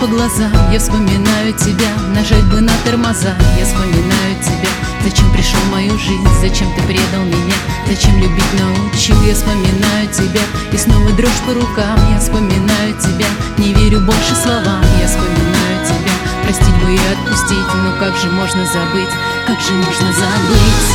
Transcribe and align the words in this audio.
по 0.00 0.06
глазам. 0.06 0.50
Я 0.72 0.78
вспоминаю 0.78 1.52
тебя, 1.52 1.90
нажать 2.14 2.44
бы 2.44 2.60
на 2.60 2.72
тормоза. 2.84 3.36
Я 3.58 3.66
вспоминаю 3.66 4.34
тебя, 4.42 4.70
зачем 5.04 5.30
пришел 5.32 5.60
в 5.60 5.72
мою 5.72 5.98
жизнь 5.98 6.26
Зачем 6.40 6.72
ты 6.74 6.82
предал 6.84 7.22
меня, 7.24 7.54
зачем 7.86 8.18
любить 8.18 8.52
научил. 8.58 9.20
Я 9.22 9.34
вспоминаю 9.34 10.08
тебя, 10.10 10.40
и 10.72 10.76
снова 10.78 11.10
дрожь 11.12 11.42
по 11.46 11.52
рукам. 11.52 11.98
Я 12.10 12.18
вспоминаю 12.18 12.94
тебя, 12.98 13.26
не 13.58 13.74
верю 13.74 14.00
больше 14.00 14.34
словам. 14.34 14.82
Я 14.98 15.06
вспоминаю 15.06 15.76
тебя, 15.84 16.14
простить 16.42 16.76
бы 16.82 16.94
и 16.94 17.12
отпустить. 17.12 17.74
Но 17.74 17.92
как 17.98 18.16
же 18.16 18.30
можно 18.30 18.64
забыть, 18.64 19.12
как 19.46 19.60
же 19.60 19.72
можно 19.74 20.12
забыть? 20.14 20.88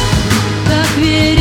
Так 0.68 0.98
верила 0.98 1.35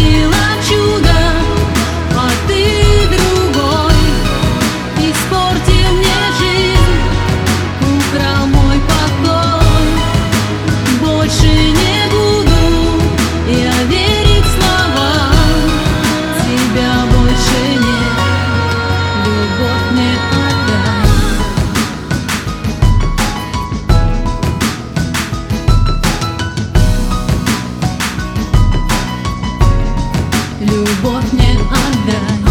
Любовь 30.65 31.33
мне 31.33 31.59
отдай 31.71 32.45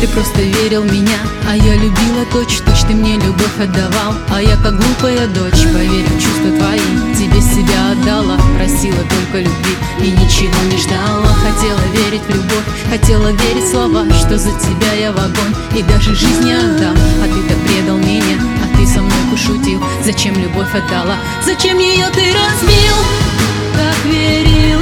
Ты 0.00 0.08
просто 0.08 0.40
верил 0.40 0.84
меня, 0.84 1.18
а 1.46 1.56
я 1.56 1.74
любила 1.74 2.24
точь-точь 2.32 2.82
Ты 2.86 2.94
мне 2.94 3.16
любовь 3.16 3.60
отдавал, 3.60 4.14
а 4.30 4.40
я 4.40 4.56
как 4.56 4.76
глупая 4.76 5.26
дочь. 5.28 5.62
Поверив 5.72 6.08
в 6.08 6.22
чувства 6.22 6.56
твои, 6.58 7.14
тебе 7.14 7.40
себя 7.42 7.92
отдала 7.92 8.38
Просила 8.56 9.02
только 9.10 9.40
любви 9.40 9.76
и 10.00 10.10
ничего 10.12 10.56
не 10.70 10.78
ждала. 10.78 11.26
Хотела 11.44 11.80
верить 11.92 12.22
в 12.22 12.30
любовь, 12.30 12.55
хотела 12.88 13.28
верить 13.28 13.70
слова 13.70 14.04
Что 14.12 14.38
за 14.38 14.50
тебя 14.50 14.92
я 14.98 15.12
в 15.12 15.18
огонь. 15.18 15.54
И 15.76 15.82
даже 15.82 16.14
жизнь 16.14 16.44
не 16.44 16.52
отдам. 16.52 16.96
А 17.22 17.26
ты 17.26 17.42
так 17.48 17.58
предал 17.66 17.96
меня, 17.98 18.38
а 18.62 18.76
ты 18.76 18.86
со 18.86 19.00
мной 19.00 19.18
пошутил. 19.30 19.82
Зачем 20.04 20.34
любовь 20.34 20.74
отдала, 20.74 21.16
зачем 21.44 21.78
ее 21.78 22.06
ты 22.14 22.22
разбил? 22.32 22.96
Так 23.74 24.04
верил 24.06 24.75